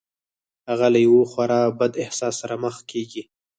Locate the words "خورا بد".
1.31-1.93